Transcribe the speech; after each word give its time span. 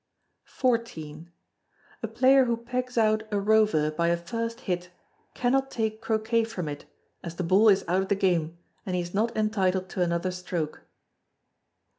xiv. 0.47 1.27
A 2.01 2.07
player 2.07 2.45
who 2.45 2.57
pegs 2.57 2.97
out 2.97 3.21
a 3.31 3.39
rover 3.39 3.91
by 3.91 4.07
a 4.07 4.17
first 4.17 4.61
hit 4.61 4.89
cannot 5.35 5.69
take 5.69 6.01
Croquet 6.01 6.43
from 6.43 6.67
it, 6.67 6.85
as 7.23 7.35
the 7.35 7.43
ball 7.43 7.69
is 7.69 7.85
out 7.87 8.01
of 8.01 8.07
the 8.09 8.15
game, 8.15 8.57
and 8.83 8.95
he 8.95 9.01
is 9.03 9.13
not 9.13 9.37
entitled 9.37 9.89
to 9.89 10.01
another 10.01 10.31
stroke. 10.31 10.81